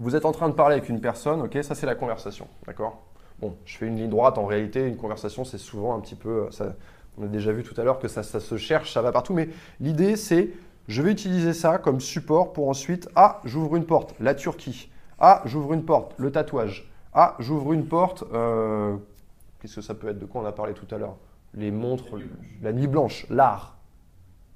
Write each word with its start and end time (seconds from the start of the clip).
Vous 0.00 0.14
êtes 0.14 0.24
en 0.24 0.32
train 0.32 0.48
de 0.48 0.54
parler 0.54 0.76
avec 0.76 0.88
une 0.88 1.00
personne, 1.00 1.40
ok, 1.42 1.58
ça 1.62 1.74
c'est 1.74 1.86
la 1.86 1.96
conversation, 1.96 2.46
d'accord? 2.66 3.02
Bon, 3.40 3.56
je 3.64 3.76
fais 3.76 3.88
une 3.88 3.96
ligne 3.96 4.08
droite, 4.08 4.38
en 4.38 4.46
réalité, 4.46 4.86
une 4.86 4.96
conversation 4.96 5.44
c'est 5.44 5.58
souvent 5.58 5.96
un 5.96 5.98
petit 5.98 6.14
peu, 6.14 6.46
ça, 6.52 6.76
on 7.18 7.24
a 7.24 7.26
déjà 7.26 7.50
vu 7.50 7.64
tout 7.64 7.78
à 7.80 7.82
l'heure 7.82 7.98
que 7.98 8.06
ça, 8.06 8.22
ça 8.22 8.38
se 8.38 8.56
cherche, 8.56 8.92
ça 8.92 9.02
va 9.02 9.10
partout, 9.10 9.34
mais 9.34 9.48
l'idée 9.80 10.14
c'est, 10.14 10.50
je 10.86 11.02
vais 11.02 11.10
utiliser 11.10 11.52
ça 11.52 11.78
comme 11.78 11.98
support 11.98 12.52
pour 12.52 12.68
ensuite, 12.68 13.08
ah, 13.16 13.40
j'ouvre 13.44 13.74
une 13.74 13.86
porte, 13.86 14.14
la 14.20 14.36
Turquie, 14.36 14.88
ah, 15.18 15.42
j'ouvre 15.46 15.72
une 15.72 15.84
porte, 15.84 16.14
le 16.16 16.30
tatouage, 16.30 16.88
ah, 17.12 17.34
j'ouvre 17.40 17.72
une 17.72 17.86
porte, 17.86 18.22
euh, 18.32 18.96
qu'est-ce 19.60 19.76
que 19.76 19.82
ça 19.82 19.94
peut 19.94 20.10
être, 20.10 20.20
de 20.20 20.26
quoi 20.26 20.42
on 20.42 20.46
a 20.46 20.52
parlé 20.52 20.74
tout 20.74 20.86
à 20.94 20.98
l'heure? 20.98 21.16
Les 21.54 21.72
montres, 21.72 22.04
la 22.62 22.72
nuit 22.72 22.86
blanche, 22.86 23.26
l'art, 23.30 23.78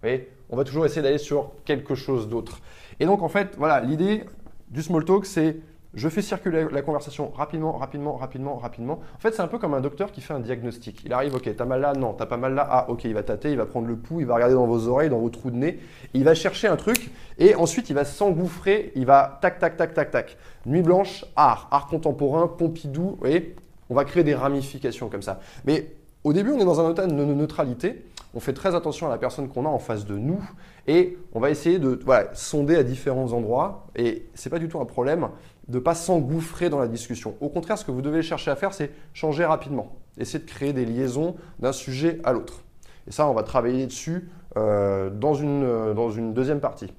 vous 0.02 0.08
voyez? 0.08 0.30
On 0.50 0.56
va 0.56 0.64
toujours 0.64 0.84
essayer 0.84 1.02
d'aller 1.02 1.18
sur 1.18 1.52
quelque 1.64 1.94
chose 1.94 2.28
d'autre. 2.28 2.60
Et 3.00 3.06
donc, 3.06 3.22
en 3.22 3.28
fait, 3.28 3.56
voilà, 3.56 3.80
l'idée, 3.80 4.24
du 4.72 4.82
small 4.82 5.04
talk, 5.04 5.26
c'est 5.26 5.56
je 5.94 6.08
fais 6.08 6.22
circuler 6.22 6.66
la 6.72 6.80
conversation 6.80 7.30
rapidement, 7.34 7.72
rapidement, 7.72 8.16
rapidement, 8.16 8.56
rapidement. 8.56 9.00
En 9.14 9.18
fait, 9.18 9.34
c'est 9.34 9.42
un 9.42 9.46
peu 9.46 9.58
comme 9.58 9.74
un 9.74 9.82
docteur 9.82 10.10
qui 10.10 10.22
fait 10.22 10.32
un 10.32 10.40
diagnostic. 10.40 11.02
Il 11.04 11.12
arrive, 11.12 11.34
ok, 11.34 11.54
t'as 11.54 11.66
mal 11.66 11.82
là, 11.82 11.92
non, 11.92 12.14
t'as 12.14 12.24
pas 12.24 12.38
mal 12.38 12.54
là, 12.54 12.66
ah, 12.70 12.86
ok, 12.88 13.04
il 13.04 13.12
va 13.12 13.22
tâter, 13.22 13.50
il 13.50 13.58
va 13.58 13.66
prendre 13.66 13.86
le 13.86 13.96
pouls, 13.96 14.20
il 14.20 14.26
va 14.26 14.34
regarder 14.34 14.54
dans 14.54 14.66
vos 14.66 14.88
oreilles, 14.88 15.10
dans 15.10 15.18
vos 15.18 15.28
trous 15.28 15.50
de 15.50 15.56
nez, 15.56 15.78
il 16.14 16.24
va 16.24 16.34
chercher 16.34 16.68
un 16.68 16.76
truc, 16.76 17.10
et 17.38 17.54
ensuite 17.54 17.90
il 17.90 17.92
va 17.92 18.06
s'engouffrer, 18.06 18.92
il 18.94 19.04
va 19.04 19.38
tac, 19.42 19.58
tac, 19.58 19.76
tac, 19.76 19.92
tac, 19.92 20.10
tac. 20.10 20.38
Nuit 20.64 20.82
blanche, 20.82 21.26
art, 21.36 21.68
art 21.70 21.88
contemporain, 21.88 22.48
Pompidou, 22.48 23.02
vous 23.02 23.16
voyez, 23.20 23.54
on 23.90 23.94
va 23.94 24.06
créer 24.06 24.24
des 24.24 24.34
ramifications 24.34 25.10
comme 25.10 25.22
ça. 25.22 25.40
Mais 25.66 25.88
au 26.24 26.32
début, 26.32 26.52
on 26.52 26.58
est 26.58 26.64
dans 26.64 26.80
un 26.80 26.90
état 26.90 27.06
de 27.06 27.12
neutralité, 27.12 28.02
on 28.34 28.40
fait 28.40 28.52
très 28.52 28.74
attention 28.74 29.06
à 29.06 29.10
la 29.10 29.18
personne 29.18 29.48
qu'on 29.48 29.66
a 29.66 29.68
en 29.68 29.78
face 29.78 30.06
de 30.06 30.16
nous 30.16 30.42
et 30.86 31.18
on 31.32 31.40
va 31.40 31.50
essayer 31.50 31.78
de 31.78 31.98
sonder 32.32 32.76
à 32.76 32.82
différents 32.82 33.32
endroits. 33.32 33.86
Et 33.94 34.26
ce 34.34 34.48
n'est 34.48 34.50
pas 34.50 34.58
du 34.58 34.68
tout 34.68 34.80
un 34.80 34.84
problème 34.84 35.28
de 35.68 35.78
pas 35.78 35.94
s'engouffrer 35.94 36.70
dans 36.70 36.78
la 36.78 36.88
discussion. 36.88 37.34
Au 37.40 37.48
contraire, 37.48 37.78
ce 37.78 37.84
que 37.84 37.90
vous 37.90 38.02
devez 38.02 38.22
chercher 38.22 38.50
à 38.50 38.56
faire, 38.56 38.72
c'est 38.72 38.90
changer 39.12 39.44
rapidement. 39.44 39.96
Essayer 40.18 40.42
de 40.42 40.48
créer 40.48 40.72
des 40.72 40.84
liaisons 40.84 41.36
d'un 41.58 41.72
sujet 41.72 42.20
à 42.24 42.32
l'autre. 42.32 42.62
Et 43.06 43.12
ça, 43.12 43.28
on 43.28 43.34
va 43.34 43.42
travailler 43.42 43.86
dessus 43.86 44.30
euh, 44.56 45.10
dans, 45.10 45.34
une, 45.34 45.64
euh, 45.64 45.94
dans 45.94 46.10
une 46.10 46.34
deuxième 46.34 46.60
partie. 46.60 46.92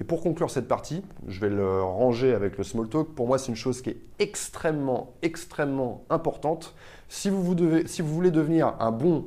Et 0.00 0.04
pour 0.04 0.22
conclure 0.22 0.50
cette 0.50 0.68
partie, 0.68 1.02
je 1.26 1.40
vais 1.40 1.48
le 1.48 1.82
ranger 1.82 2.32
avec 2.32 2.56
le 2.56 2.62
small 2.62 2.88
talk. 2.88 3.08
Pour 3.14 3.26
moi, 3.26 3.36
c'est 3.36 3.48
une 3.48 3.56
chose 3.56 3.82
qui 3.82 3.90
est 3.90 4.00
extrêmement, 4.20 5.14
extrêmement 5.22 6.04
importante. 6.08 6.74
Si 7.08 7.30
vous 7.30 7.42
voulez 7.42 8.30
devenir 8.30 8.74
un 8.78 8.92
bon 8.92 9.26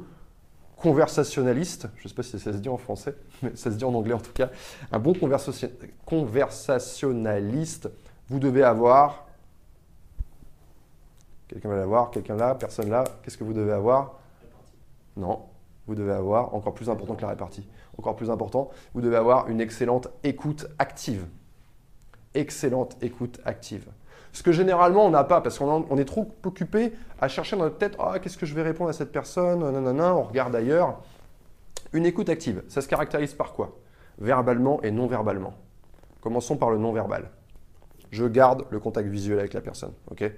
conversationnaliste, 0.82 1.88
je 1.98 2.04
ne 2.04 2.10
sais 2.10 2.16
pas 2.16 2.24
si 2.24 2.40
ça 2.40 2.52
se 2.52 2.58
dit 2.58 2.70
en 2.70 2.78
français, 2.78 3.16
mais 3.42 3.56
ça 3.56 3.72
se 3.72 3.76
dit 3.76 3.86
en 3.86 3.94
anglais 3.94 4.14
en 4.14 4.20
tout 4.20 4.34
cas, 4.34 4.50
un 4.92 5.00
bon 5.00 5.14
conversationnaliste, 6.06 7.90
vous 8.28 8.40
devez 8.40 8.64
avoir, 8.64 9.28
quelqu'un 11.48 11.70
va 11.70 11.78
l'avoir, 11.78 12.12
quelqu'un 12.12 12.36
là, 12.36 12.56
personne 12.56 12.90
là, 12.90 13.04
qu'est-ce 13.24 13.38
que 13.38 13.44
vous 13.44 13.54
devez 13.54 13.72
avoir? 13.72 14.20
Non, 15.16 15.44
vous 15.88 15.96
devez 15.96 16.14
avoir, 16.14 16.54
encore 16.56 16.74
plus 16.74 16.90
important 16.90 17.16
que 17.16 17.22
la 17.22 17.30
répartie, 17.30 17.68
encore 17.98 18.16
plus 18.16 18.30
important, 18.30 18.70
vous 18.94 19.02
devez 19.02 19.18
avoir 19.18 19.50
une 19.50 19.62
excellente 19.62 20.08
écoute 20.24 20.68
active. 20.80 21.28
Excellente 22.34 22.98
écoute 23.02 23.40
active. 23.46 23.88
Ce 24.34 24.44
que 24.44 24.52
généralement 24.52 25.06
on 25.06 25.10
n'a 25.10 25.24
pas, 25.24 25.42
parce 25.42 25.60
qu'on 25.60 25.98
est 25.98 26.06
trop 26.06 26.34
occupé 26.46 26.94
à 27.20 27.28
chercher 27.28 27.56
dans 27.56 27.64
notre 27.64 27.78
tête 27.78 27.96
ah, 28.00 28.20
qu'est-ce 28.20 28.38
que 28.38 28.46
je 28.46 28.56
vais 28.56 28.62
répondre 28.62 28.90
à 28.90 28.94
cette 28.94 29.12
personne, 29.12 29.60
nanana, 29.60 30.16
on 30.16 30.24
regarde 30.24 30.56
ailleurs. 30.56 31.00
Une 31.94 32.06
écoute 32.06 32.30
active, 32.30 32.64
ça 32.70 32.82
se 32.82 32.88
caractérise 32.88 33.34
par 33.34 33.54
quoi? 33.54 33.78
Verbalement 34.20 34.82
et 34.82 34.92
non 34.92 35.08
verbalement. 35.08 35.54
Commençons 36.22 36.56
par 36.56 36.70
le 36.70 36.78
non 36.78 36.94
verbal. 36.94 37.30
Je 38.12 38.26
garde 38.26 38.66
le 38.70 38.80
contact 38.80 39.08
visuel 39.10 39.40
avec 39.40 39.54
la 39.54 39.62
personne. 39.62 39.94
ok? 40.10 40.32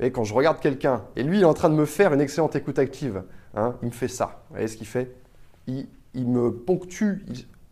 Et 0.00 0.10
quand 0.10 0.24
je 0.24 0.34
regarde 0.34 0.58
quelqu'un, 0.58 1.04
et 1.16 1.22
lui 1.22 1.38
il 1.38 1.42
est 1.42 1.46
en 1.46 1.54
train 1.54 1.70
de 1.70 1.74
me 1.74 1.84
faire 1.84 2.12
une 2.12 2.20
excellente 2.20 2.56
écoute 2.56 2.78
active, 2.78 3.22
hein, 3.54 3.76
il 3.82 3.88
me 3.88 3.92
fait 3.92 4.08
ça. 4.08 4.42
Vous 4.48 4.54
voyez 4.54 4.68
ce 4.68 4.76
qu'il 4.76 4.86
fait? 4.86 5.14
Il, 5.66 5.86
me 6.14 6.50
ponctue, 6.52 7.24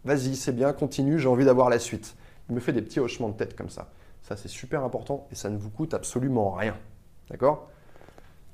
vas-y 0.04 0.36
c'est 0.36 0.52
bien, 0.52 0.72
continue, 0.72 1.18
j'ai 1.18 1.28
envie 1.28 1.44
d'avoir 1.44 1.68
la 1.68 1.78
suite. 1.78 2.14
Il 2.48 2.54
me 2.54 2.60
fait 2.60 2.72
des 2.72 2.82
petits 2.82 3.00
hochements 3.00 3.28
de 3.28 3.34
tête 3.34 3.56
comme 3.56 3.68
ça. 3.68 3.90
Ça, 4.22 4.36
c'est 4.36 4.48
super 4.48 4.84
important 4.84 5.26
et 5.30 5.34
ça 5.34 5.50
ne 5.50 5.56
vous 5.56 5.70
coûte 5.70 5.94
absolument 5.94 6.52
rien. 6.52 6.76
D'accord? 7.30 7.68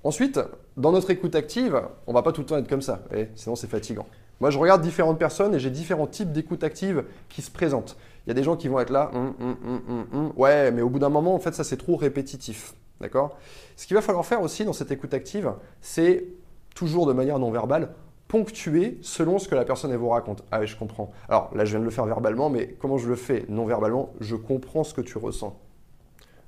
Ensuite, 0.04 0.40
dans 0.76 0.92
notre 0.92 1.10
écoute 1.10 1.34
active, 1.34 1.82
on 2.06 2.12
ne 2.12 2.14
va 2.14 2.22
pas 2.22 2.32
tout 2.32 2.40
le 2.42 2.46
temps 2.46 2.56
être 2.56 2.68
comme 2.68 2.82
ça, 2.82 3.02
sinon 3.34 3.56
c'est 3.56 3.66
fatigant. 3.66 4.06
Moi, 4.40 4.50
je 4.50 4.58
regarde 4.58 4.82
différentes 4.82 5.18
personnes 5.18 5.54
et 5.54 5.58
j'ai 5.58 5.70
différents 5.70 6.06
types 6.06 6.30
d'écoute 6.30 6.62
active 6.62 7.04
qui 7.28 7.42
se 7.42 7.50
présentent. 7.50 7.96
Il 8.24 8.28
y 8.28 8.32
a 8.32 8.34
des 8.34 8.42
gens 8.42 8.56
qui 8.56 8.68
vont 8.68 8.78
être 8.78 8.90
là, 8.90 9.10
hum, 9.14 9.34
hum, 9.40 10.06
hum, 10.12 10.32
ouais, 10.36 10.70
mais 10.70 10.82
au 10.82 10.90
bout 10.90 10.98
d'un 10.98 11.08
moment, 11.08 11.34
en 11.34 11.38
fait, 11.38 11.54
ça 11.54 11.64
c'est 11.64 11.76
trop 11.76 11.96
répétitif. 11.96 12.74
D'accord? 13.00 13.36
Ce 13.76 13.86
qu'il 13.86 13.96
va 13.96 14.02
falloir 14.02 14.24
faire 14.24 14.42
aussi 14.42 14.64
dans 14.64 14.72
cette 14.72 14.90
écoute 14.90 15.12
active, 15.14 15.52
c'est 15.80 16.26
toujours 16.74 17.06
de 17.06 17.12
manière 17.12 17.38
non 17.38 17.50
verbale, 17.50 17.90
ponctuer 18.28 18.98
selon 19.02 19.38
ce 19.38 19.48
que 19.48 19.54
la 19.54 19.64
personne 19.64 19.94
vous 19.94 20.08
raconte. 20.08 20.42
Ah 20.50 20.64
je 20.64 20.76
comprends. 20.76 21.12
Alors 21.28 21.50
là, 21.54 21.64
je 21.64 21.70
viens 21.70 21.80
de 21.80 21.84
le 21.84 21.90
faire 21.90 22.06
verbalement, 22.06 22.50
mais 22.50 22.74
comment 22.80 22.98
je 22.98 23.08
le 23.08 23.16
fais? 23.16 23.44
Non 23.48 23.66
verbalement 23.66 24.12
Je 24.20 24.36
comprends 24.36 24.84
ce 24.84 24.94
que 24.94 25.00
tu 25.00 25.18
ressens. 25.18 25.58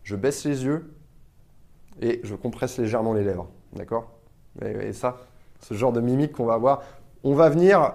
Je 0.02 0.16
baisse 0.16 0.44
les 0.44 0.64
yeux 0.64 0.92
et 2.00 2.20
je 2.24 2.34
compresse 2.34 2.78
légèrement 2.78 3.12
les 3.12 3.24
lèvres. 3.24 3.48
D'accord? 3.74 4.10
Et, 4.62 4.92
ça, 4.92 5.18
ce 5.60 5.74
genre 5.74 5.92
de 5.92 6.00
mimique 6.00 6.32
qu'on 6.32 6.46
va 6.46 6.54
avoir, 6.54 6.82
on 7.22 7.34
va 7.34 7.48
venir 7.48 7.94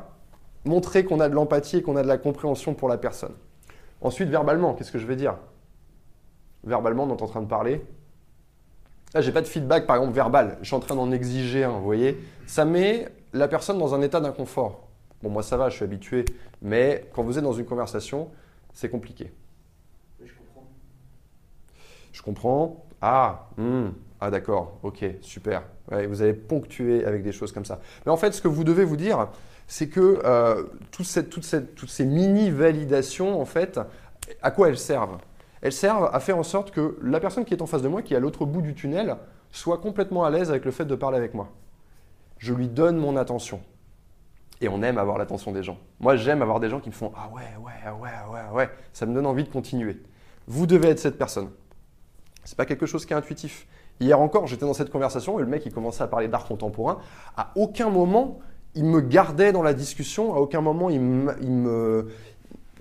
montrer 0.66 1.04
qu'on 1.04 1.20
a 1.20 1.28
de 1.28 1.34
l'empathie 1.34 1.78
et 1.78 1.82
qu'on 1.82 1.96
a 1.96 2.04
de 2.04 2.08
la 2.08 2.18
compréhension 2.18 2.74
pour 2.74 2.88
la 2.88 2.98
personne. 2.98 3.34
Ensuite, 4.02 4.30
verbalement, 4.30 4.74
qu'est-ce 4.74 4.92
que 4.92 5.00
je 5.00 5.08
vais 5.08 5.16
dire? 5.16 5.36
Verbalement, 6.64 7.04
on 7.04 7.10
est 7.10 7.22
en 7.22 7.28
train 7.28 7.42
de 7.42 7.48
parler. 7.48 7.86
Là, 9.14 9.22
j'ai 9.22 9.32
pas 9.32 9.42
de 9.42 9.48
feedback, 9.48 9.86
par 9.86 9.98
exemple, 9.98 10.14
verbal. 10.14 10.58
Je 10.62 10.68
suis 10.68 10.76
en 10.76 10.80
train 10.80 10.96
d'en 10.96 11.12
exiger 11.12 11.64
un, 11.64 11.72
vous 11.72 11.84
voyez 11.84 12.18
Ça 12.46 12.66
met 12.66 13.10
la 13.34 13.48
personne 13.48 13.78
dans 13.78 13.94
un 13.94 14.02
état 14.02 14.20
d'inconfort. 14.20 14.88
Bon, 15.22 15.30
moi, 15.30 15.44
ça 15.44 15.58
va, 15.58 15.70
je 15.70 15.76
suis 15.76 15.84
habitué. 15.84 16.26
Mais 16.62 17.10
quand 17.14 17.24
vous 17.24 17.38
êtes 17.38 17.44
dans 17.44 17.54
une 17.54 17.66
conversation, 17.66 18.30
c'est 18.74 18.90
compliqué. 18.90 19.32
je 20.24 20.34
comprends. 20.34 20.68
Je 22.12 22.22
comprends. 22.22 22.86
Ah, 23.02 23.50
hmm, 23.58 23.90
ah 24.22 24.32
d'accord, 24.32 24.80
ok, 24.84 25.04
super. 25.20 25.64
vous 25.90 26.22
allez 26.22 26.34
ponctuer 26.34 27.04
avec 27.04 27.24
des 27.24 27.34
choses 27.34 27.52
comme 27.52 27.66
ça. 27.66 27.82
Mais 28.06 28.12
en 28.12 28.18
fait, 28.18 28.32
ce 28.32 28.42
que 28.42 28.48
vous 28.48 28.64
devez 28.64 28.86
vous 28.86 28.96
dire, 28.96 29.28
c'est 29.68 29.90
que 29.90 30.22
euh, 30.24 30.64
toute 30.92 31.06
cette, 31.06 31.30
toutes 31.30 31.90
ces 31.90 32.06
mini-validations, 32.06 33.42
en 33.42 33.46
fait, 33.46 33.80
à 34.42 34.52
quoi 34.52 34.70
elles 34.70 34.78
servent? 34.78 35.18
Elles 35.62 35.74
servent 35.74 36.10
à 36.14 36.20
faire 36.20 36.38
en 36.38 36.44
sorte 36.44 36.72
que 36.72 36.98
la 37.02 37.20
personne 37.20 37.44
qui 37.44 37.54
est 37.54 37.62
en 37.62 37.66
face 37.66 37.82
de 37.82 37.90
moi, 37.90 38.02
qui 38.02 38.14
est 38.14 38.18
à 38.18 38.22
l'autre 38.22 38.46
bout 38.46 38.62
du 38.62 38.74
tunnel, 38.74 39.18
soit 39.52 39.80
complètement 39.80 40.24
à 40.24 40.30
l'aise 40.30 40.50
avec 40.50 40.64
le 40.64 40.72
fait 40.72 40.86
de 40.86 40.96
parler 40.96 41.18
avec 41.18 41.34
moi 41.34 41.50
je 42.44 42.54
lui 42.54 42.68
donne 42.68 42.98
mon 42.98 43.16
attention. 43.16 43.62
Et 44.60 44.68
on 44.68 44.84
aime 44.84 44.98
avoir 44.98 45.18
l'attention 45.18 45.54
des 45.54 45.64
gens. 45.64 45.78
Moi, 46.02 46.18
j'aime 46.18 46.42
avoir 46.42 46.60
des 46.60 46.70
gens 46.70 46.82
qui 46.82 46.90
me 46.90 46.94
font 46.94 47.14
Ah 47.16 47.30
ouais, 47.34 47.42
ouais, 47.64 47.92
ouais, 48.02 48.10
ouais, 48.34 48.54
ouais. 48.54 48.70
Ça 48.92 49.06
me 49.06 49.14
donne 49.14 49.26
envie 49.26 49.46
de 49.46 49.50
continuer. 49.50 50.02
Vous 50.48 50.68
devez 50.68 50.90
être 50.90 51.00
cette 51.00 51.18
personne. 51.18 51.52
C'est 52.44 52.58
pas 52.58 52.66
quelque 52.66 52.86
chose 52.86 53.06
qui 53.06 53.14
est 53.14 53.16
intuitif. 53.16 53.66
Hier 54.02 54.20
encore, 54.20 54.46
j'étais 54.46 54.66
dans 54.66 54.74
cette 54.74 54.90
conversation 54.90 55.40
et 55.40 55.42
le 55.42 55.48
mec, 55.48 55.66
il 55.66 55.74
commençait 55.74 56.04
à 56.04 56.08
parler 56.08 56.28
d'art 56.28 56.44
contemporain. 56.44 56.98
À 57.38 57.54
aucun 57.56 57.90
moment, 57.90 58.40
il 58.76 58.84
me 58.84 59.00
gardait 59.00 59.54
dans 59.54 59.64
la 59.64 59.74
discussion. 59.74 60.36
À 60.36 60.40
aucun 60.40 60.60
moment, 60.60 60.90
il 60.90 61.00
me, 61.00 61.34
il 61.42 61.52
me, 61.52 62.10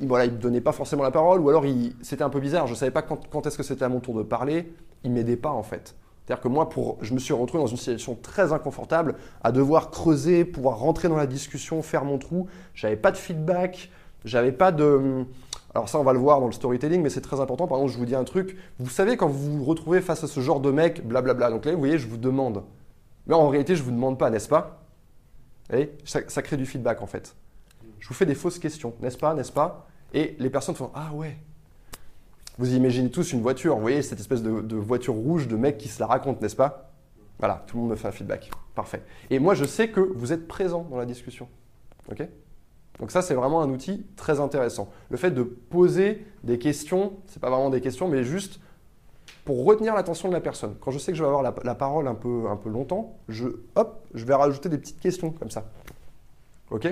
voilà, 0.00 0.24
il 0.24 0.32
me 0.32 0.38
donnait 0.38 0.60
pas 0.60 0.72
forcément 0.72 1.04
la 1.04 1.12
parole. 1.12 1.38
Ou 1.38 1.50
alors, 1.50 1.64
c'était 2.02 2.24
un 2.24 2.30
peu 2.30 2.40
bizarre. 2.40 2.66
Je 2.66 2.74
savais 2.74 2.90
pas 2.90 3.02
quand, 3.02 3.28
quand 3.28 3.46
est-ce 3.46 3.58
que 3.58 3.62
c'était 3.62 3.84
à 3.84 3.88
mon 3.88 4.00
tour 4.00 4.16
de 4.16 4.24
parler. 4.24 4.74
Il 5.04 5.12
m'aidait 5.12 5.36
pas, 5.36 5.50
en 5.50 5.62
fait. 5.62 5.94
C'est-à-dire 6.24 6.42
que 6.42 6.48
moi, 6.48 6.68
pour, 6.68 6.98
je 7.02 7.14
me 7.14 7.18
suis 7.18 7.34
retrouvé 7.34 7.62
dans 7.62 7.68
une 7.68 7.76
situation 7.76 8.14
très 8.14 8.52
inconfortable 8.52 9.16
à 9.42 9.50
devoir 9.50 9.90
creuser, 9.90 10.44
pouvoir 10.44 10.78
rentrer 10.78 11.08
dans 11.08 11.16
la 11.16 11.26
discussion, 11.26 11.82
faire 11.82 12.04
mon 12.04 12.18
trou. 12.18 12.46
J'avais 12.74 12.96
pas 12.96 13.10
de 13.10 13.16
feedback, 13.16 13.90
j'avais 14.24 14.52
pas 14.52 14.70
de. 14.70 15.24
Alors 15.74 15.88
ça, 15.88 15.98
on 15.98 16.04
va 16.04 16.12
le 16.12 16.18
voir 16.18 16.40
dans 16.40 16.46
le 16.46 16.52
storytelling, 16.52 17.02
mais 17.02 17.10
c'est 17.10 17.22
très 17.22 17.40
important. 17.40 17.66
Par 17.66 17.78
exemple, 17.78 17.92
je 17.92 17.98
vous 17.98 18.06
dis 18.06 18.14
un 18.14 18.24
truc. 18.24 18.56
Vous 18.78 18.90
savez, 18.90 19.16
quand 19.16 19.26
vous 19.26 19.58
vous 19.58 19.64
retrouvez 19.64 20.00
face 20.00 20.22
à 20.22 20.28
ce 20.28 20.40
genre 20.40 20.60
de 20.60 20.70
mec, 20.70 21.06
blablabla. 21.06 21.50
Donc 21.50 21.64
là, 21.64 21.72
vous 21.72 21.78
voyez, 21.78 21.98
je 21.98 22.06
vous 22.06 22.18
demande. 22.18 22.62
Mais 23.26 23.34
en 23.34 23.48
réalité, 23.48 23.74
je 23.74 23.82
vous 23.82 23.90
demande 23.90 24.18
pas, 24.18 24.30
n'est-ce 24.30 24.48
pas? 24.48 24.84
Et 25.72 25.90
ça, 26.04 26.20
ça 26.28 26.42
crée 26.42 26.56
du 26.56 26.66
feedback 26.66 27.02
en 27.02 27.06
fait. 27.06 27.34
Je 27.98 28.08
vous 28.08 28.14
fais 28.14 28.26
des 28.26 28.34
fausses 28.34 28.58
questions, 28.58 28.94
n'est-ce 29.00 29.16
pas, 29.16 29.34
n'est-ce 29.34 29.52
pas? 29.52 29.86
Et 30.12 30.36
les 30.38 30.50
personnes 30.50 30.74
font 30.74 30.90
ah 30.94 31.10
ouais, 31.14 31.36
vous 32.58 32.74
imaginez 32.74 33.10
tous 33.10 33.32
une 33.32 33.40
voiture, 33.40 33.74
vous 33.76 33.82
voyez 33.82 34.02
cette 34.02 34.20
espèce 34.20 34.42
de, 34.42 34.76
voiture 34.76 35.14
rouge 35.14 35.48
de 35.48 35.56
mec 35.56 35.78
qui 35.78 35.88
se 35.88 36.00
la 36.00 36.06
raconte, 36.06 36.40
n'est-ce 36.42 36.56
pas? 36.56 36.90
Voilà, 37.38 37.64
tout 37.66 37.76
le 37.76 37.82
monde 37.82 37.90
me 37.90 37.96
fait 37.96 38.08
un 38.08 38.12
feedback. 38.12 38.50
Parfait. 38.74 39.02
Et 39.30 39.38
moi, 39.38 39.54
je 39.54 39.64
sais 39.64 39.88
que 39.88 40.00
vous 40.00 40.32
êtes 40.32 40.46
présent 40.46 40.86
dans 40.90 40.96
la 40.96 41.06
discussion. 41.06 41.48
OK? 42.10 42.22
Donc 43.00 43.10
ça, 43.10 43.22
c'est 43.22 43.34
vraiment 43.34 43.62
un 43.62 43.70
outil 43.70 44.06
très 44.16 44.38
intéressant. 44.38 44.90
Le 45.08 45.16
fait 45.16 45.30
de 45.30 45.42
poser 45.42 46.24
des 46.44 46.58
questions, 46.58 47.14
ce 47.26 47.36
n'est 47.36 47.40
pas 47.40 47.50
vraiment 47.50 47.70
des 47.70 47.80
questions, 47.80 48.06
mais 48.06 48.22
juste 48.22 48.60
pour 49.44 49.64
retenir 49.64 49.94
l'attention 49.94 50.28
de 50.28 50.34
la 50.34 50.40
personne. 50.40 50.76
Quand 50.80 50.90
je 50.90 50.98
sais 50.98 51.10
que 51.10 51.18
je 51.18 51.22
vais 51.22 51.28
avoir 51.28 51.42
la, 51.42 51.74
parole 51.74 52.06
un 52.06 52.14
peu, 52.14 52.44
un 52.48 52.56
peu 52.56 52.68
longtemps, 52.68 53.16
je, 53.28 53.48
hop, 53.74 54.06
je 54.14 54.24
vais 54.24 54.34
rajouter 54.34 54.68
des 54.68 54.78
petites 54.78 55.00
questions 55.00 55.30
comme 55.30 55.50
ça. 55.50 55.64
OK? 56.70 56.86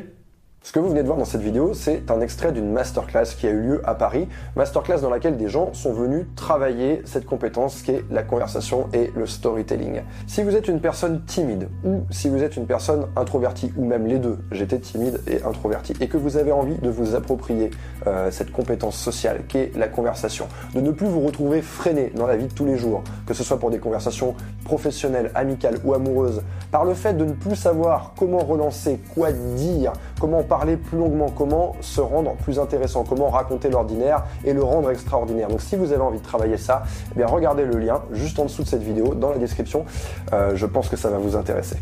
Ce 0.62 0.72
que 0.72 0.78
vous 0.78 0.90
venez 0.90 1.00
de 1.00 1.06
voir 1.06 1.16
dans 1.16 1.24
cette 1.24 1.40
vidéo, 1.40 1.72
c'est 1.72 2.10
un 2.10 2.20
extrait 2.20 2.52
d'une 2.52 2.70
masterclass 2.70 3.34
qui 3.38 3.46
a 3.46 3.50
eu 3.50 3.62
lieu 3.62 3.82
à 3.88 3.94
Paris, 3.94 4.28
masterclass 4.56 5.00
dans 5.00 5.08
laquelle 5.08 5.38
des 5.38 5.48
gens 5.48 5.72
sont 5.72 5.94
venus 5.94 6.26
travailler 6.36 7.00
cette 7.06 7.24
compétence 7.24 7.80
qui 7.80 7.92
est 7.92 8.04
la 8.10 8.22
conversation 8.22 8.86
et 8.92 9.10
le 9.16 9.26
storytelling. 9.26 10.02
Si 10.26 10.42
vous 10.42 10.54
êtes 10.54 10.68
une 10.68 10.82
personne 10.82 11.24
timide 11.24 11.68
ou 11.82 12.02
si 12.10 12.28
vous 12.28 12.42
êtes 12.42 12.58
une 12.58 12.66
personne 12.66 13.06
introvertie 13.16 13.72
ou 13.78 13.86
même 13.86 14.06
les 14.06 14.18
deux, 14.18 14.36
j'étais 14.52 14.78
timide 14.78 15.22
et 15.26 15.42
introverti, 15.44 15.94
et 15.98 16.08
que 16.08 16.18
vous 16.18 16.36
avez 16.36 16.52
envie 16.52 16.76
de 16.76 16.90
vous 16.90 17.14
approprier 17.14 17.70
euh, 18.06 18.30
cette 18.30 18.52
compétence 18.52 18.96
sociale 18.96 19.46
qui 19.48 19.56
est 19.56 19.76
la 19.76 19.88
conversation, 19.88 20.46
de 20.74 20.82
ne 20.82 20.90
plus 20.90 21.06
vous 21.06 21.20
retrouver 21.20 21.62
freiné 21.62 22.12
dans 22.14 22.26
la 22.26 22.36
vie 22.36 22.48
de 22.48 22.52
tous 22.52 22.66
les 22.66 22.76
jours, 22.76 23.02
que 23.26 23.32
ce 23.32 23.42
soit 23.42 23.58
pour 23.58 23.70
des 23.70 23.78
conversations 23.78 24.34
professionnelles, 24.64 25.30
amicales 25.34 25.78
ou 25.84 25.94
amoureuses, 25.94 26.42
par 26.70 26.84
le 26.84 26.92
fait 26.92 27.14
de 27.14 27.24
ne 27.24 27.32
plus 27.32 27.56
savoir 27.56 28.12
comment 28.18 28.44
relancer, 28.44 29.00
quoi 29.14 29.32
dire, 29.32 29.94
comment 30.20 30.42
parler 30.50 30.76
plus 30.76 30.98
longuement, 30.98 31.30
comment 31.30 31.76
se 31.80 32.00
rendre 32.00 32.34
plus 32.34 32.58
intéressant, 32.58 33.04
comment 33.04 33.30
raconter 33.30 33.70
l'ordinaire 33.70 34.24
et 34.44 34.52
le 34.52 34.64
rendre 34.64 34.90
extraordinaire. 34.90 35.48
Donc 35.48 35.62
si 35.62 35.76
vous 35.76 35.92
avez 35.92 36.02
envie 36.02 36.18
de 36.18 36.24
travailler 36.24 36.56
ça, 36.56 36.82
eh 37.16 37.24
regardez 37.24 37.64
le 37.64 37.78
lien 37.78 38.02
juste 38.10 38.38
en 38.40 38.44
dessous 38.44 38.64
de 38.64 38.68
cette 38.68 38.82
vidéo 38.82 39.14
dans 39.14 39.30
la 39.30 39.38
description. 39.38 39.84
Euh, 40.32 40.56
je 40.56 40.66
pense 40.66 40.88
que 40.88 40.96
ça 40.96 41.08
va 41.08 41.18
vous 41.18 41.36
intéresser. 41.36 41.76